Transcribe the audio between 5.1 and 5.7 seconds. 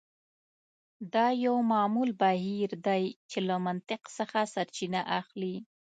اخلي